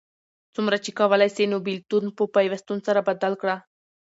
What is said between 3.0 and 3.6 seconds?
بدل کړه